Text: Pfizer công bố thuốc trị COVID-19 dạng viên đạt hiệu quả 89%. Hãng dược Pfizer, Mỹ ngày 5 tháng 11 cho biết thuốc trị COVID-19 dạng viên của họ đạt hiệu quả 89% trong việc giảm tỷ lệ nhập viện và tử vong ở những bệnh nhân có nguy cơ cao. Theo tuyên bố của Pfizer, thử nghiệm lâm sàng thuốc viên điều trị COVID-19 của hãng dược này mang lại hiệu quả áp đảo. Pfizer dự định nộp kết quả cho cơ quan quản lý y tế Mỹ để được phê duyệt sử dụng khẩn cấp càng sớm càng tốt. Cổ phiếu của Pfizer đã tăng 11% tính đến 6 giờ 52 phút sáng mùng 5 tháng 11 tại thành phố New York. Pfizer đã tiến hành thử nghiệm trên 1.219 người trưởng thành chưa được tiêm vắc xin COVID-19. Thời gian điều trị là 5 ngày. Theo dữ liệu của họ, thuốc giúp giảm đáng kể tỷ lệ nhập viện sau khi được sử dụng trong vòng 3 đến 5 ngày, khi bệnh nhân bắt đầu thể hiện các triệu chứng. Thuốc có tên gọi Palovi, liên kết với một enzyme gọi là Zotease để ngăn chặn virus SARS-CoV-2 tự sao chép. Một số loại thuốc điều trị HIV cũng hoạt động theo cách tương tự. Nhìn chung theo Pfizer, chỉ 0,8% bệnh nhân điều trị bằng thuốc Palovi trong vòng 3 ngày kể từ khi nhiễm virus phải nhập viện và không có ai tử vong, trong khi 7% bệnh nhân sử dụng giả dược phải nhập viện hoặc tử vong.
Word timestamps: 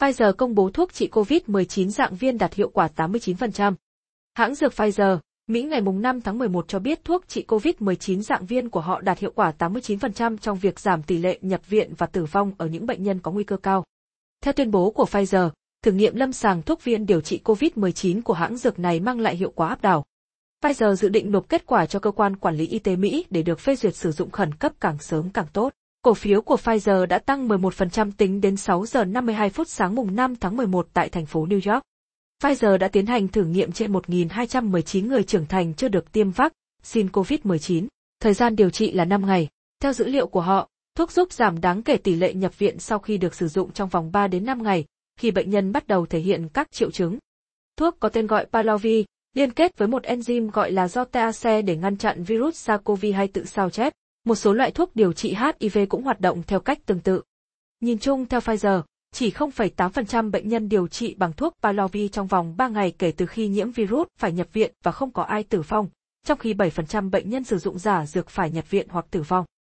Pfizer 0.00 0.32
công 0.32 0.54
bố 0.54 0.70
thuốc 0.70 0.92
trị 0.92 1.08
COVID-19 1.12 1.88
dạng 1.88 2.16
viên 2.16 2.38
đạt 2.38 2.54
hiệu 2.54 2.68
quả 2.68 2.88
89%. 2.96 3.74
Hãng 4.34 4.54
dược 4.54 4.72
Pfizer, 4.72 5.18
Mỹ 5.46 5.62
ngày 5.62 5.80
5 5.80 6.20
tháng 6.20 6.38
11 6.38 6.68
cho 6.68 6.78
biết 6.78 7.04
thuốc 7.04 7.28
trị 7.28 7.44
COVID-19 7.48 8.20
dạng 8.20 8.46
viên 8.46 8.70
của 8.70 8.80
họ 8.80 9.00
đạt 9.00 9.18
hiệu 9.18 9.32
quả 9.34 9.52
89% 9.58 10.36
trong 10.36 10.58
việc 10.58 10.80
giảm 10.80 11.02
tỷ 11.02 11.18
lệ 11.18 11.38
nhập 11.42 11.68
viện 11.68 11.94
và 11.98 12.06
tử 12.06 12.24
vong 12.24 12.52
ở 12.58 12.66
những 12.66 12.86
bệnh 12.86 13.02
nhân 13.02 13.20
có 13.20 13.30
nguy 13.30 13.44
cơ 13.44 13.56
cao. 13.56 13.84
Theo 14.42 14.52
tuyên 14.52 14.70
bố 14.70 14.90
của 14.90 15.04
Pfizer, 15.04 15.50
thử 15.82 15.92
nghiệm 15.92 16.16
lâm 16.16 16.32
sàng 16.32 16.62
thuốc 16.62 16.84
viên 16.84 17.06
điều 17.06 17.20
trị 17.20 17.40
COVID-19 17.44 18.22
của 18.22 18.34
hãng 18.34 18.56
dược 18.56 18.78
này 18.78 19.00
mang 19.00 19.20
lại 19.20 19.36
hiệu 19.36 19.52
quả 19.54 19.68
áp 19.68 19.82
đảo. 19.82 20.04
Pfizer 20.62 20.94
dự 20.94 21.08
định 21.08 21.30
nộp 21.30 21.48
kết 21.48 21.66
quả 21.66 21.86
cho 21.86 21.98
cơ 21.98 22.10
quan 22.10 22.36
quản 22.36 22.56
lý 22.56 22.66
y 22.66 22.78
tế 22.78 22.96
Mỹ 22.96 23.24
để 23.30 23.42
được 23.42 23.60
phê 23.60 23.76
duyệt 23.76 23.96
sử 23.96 24.12
dụng 24.12 24.30
khẩn 24.30 24.54
cấp 24.54 24.72
càng 24.80 24.98
sớm 24.98 25.30
càng 25.30 25.46
tốt. 25.52 25.72
Cổ 26.02 26.14
phiếu 26.14 26.42
của 26.42 26.56
Pfizer 26.56 27.06
đã 27.06 27.18
tăng 27.18 27.48
11% 27.48 28.10
tính 28.16 28.40
đến 28.40 28.56
6 28.56 28.86
giờ 28.86 29.04
52 29.04 29.50
phút 29.50 29.68
sáng 29.68 29.94
mùng 29.94 30.16
5 30.16 30.36
tháng 30.36 30.56
11 30.56 30.88
tại 30.92 31.08
thành 31.08 31.26
phố 31.26 31.46
New 31.46 31.72
York. 31.72 31.82
Pfizer 32.42 32.78
đã 32.78 32.88
tiến 32.88 33.06
hành 33.06 33.28
thử 33.28 33.44
nghiệm 33.44 33.72
trên 33.72 33.92
1.219 33.92 35.06
người 35.06 35.22
trưởng 35.22 35.46
thành 35.46 35.74
chưa 35.74 35.88
được 35.88 36.12
tiêm 36.12 36.30
vắc 36.30 36.52
xin 36.82 37.06
COVID-19. 37.06 37.86
Thời 38.20 38.34
gian 38.34 38.56
điều 38.56 38.70
trị 38.70 38.92
là 38.92 39.04
5 39.04 39.26
ngày. 39.26 39.48
Theo 39.82 39.92
dữ 39.92 40.06
liệu 40.06 40.26
của 40.26 40.40
họ, 40.40 40.68
thuốc 40.96 41.12
giúp 41.12 41.32
giảm 41.32 41.60
đáng 41.60 41.82
kể 41.82 41.96
tỷ 41.96 42.14
lệ 42.14 42.34
nhập 42.34 42.58
viện 42.58 42.78
sau 42.78 42.98
khi 42.98 43.16
được 43.16 43.34
sử 43.34 43.48
dụng 43.48 43.72
trong 43.72 43.88
vòng 43.88 44.12
3 44.12 44.26
đến 44.26 44.44
5 44.44 44.62
ngày, 44.62 44.84
khi 45.16 45.30
bệnh 45.30 45.50
nhân 45.50 45.72
bắt 45.72 45.86
đầu 45.86 46.06
thể 46.06 46.18
hiện 46.18 46.48
các 46.48 46.70
triệu 46.72 46.90
chứng. 46.90 47.18
Thuốc 47.76 47.96
có 48.00 48.08
tên 48.08 48.26
gọi 48.26 48.46
Palovi, 48.46 49.04
liên 49.34 49.52
kết 49.52 49.78
với 49.78 49.88
một 49.88 50.02
enzyme 50.02 50.50
gọi 50.50 50.72
là 50.72 50.86
Zotease 50.86 51.64
để 51.64 51.76
ngăn 51.76 51.96
chặn 51.96 52.22
virus 52.22 52.70
SARS-CoV-2 52.70 53.28
tự 53.32 53.44
sao 53.44 53.70
chép. 53.70 53.92
Một 54.24 54.34
số 54.34 54.52
loại 54.52 54.70
thuốc 54.70 54.96
điều 54.96 55.12
trị 55.12 55.34
HIV 55.34 55.78
cũng 55.88 56.04
hoạt 56.04 56.20
động 56.20 56.42
theo 56.46 56.60
cách 56.60 56.86
tương 56.86 57.00
tự. 57.00 57.22
Nhìn 57.80 57.98
chung 57.98 58.26
theo 58.26 58.40
Pfizer, 58.40 58.82
chỉ 59.12 59.30
0,8% 59.30 60.30
bệnh 60.30 60.48
nhân 60.48 60.68
điều 60.68 60.88
trị 60.88 61.14
bằng 61.14 61.32
thuốc 61.32 61.54
Palovi 61.62 62.08
trong 62.08 62.26
vòng 62.26 62.56
3 62.56 62.68
ngày 62.68 62.94
kể 62.98 63.12
từ 63.16 63.26
khi 63.26 63.48
nhiễm 63.48 63.70
virus 63.70 64.08
phải 64.18 64.32
nhập 64.32 64.48
viện 64.52 64.72
và 64.82 64.92
không 64.92 65.10
có 65.10 65.22
ai 65.22 65.44
tử 65.44 65.60
vong, 65.60 65.88
trong 66.26 66.38
khi 66.38 66.54
7% 66.54 67.10
bệnh 67.10 67.30
nhân 67.30 67.44
sử 67.44 67.58
dụng 67.58 67.78
giả 67.78 68.06
dược 68.06 68.30
phải 68.30 68.50
nhập 68.50 68.70
viện 68.70 68.86
hoặc 68.90 69.06
tử 69.10 69.22
vong. 69.22 69.44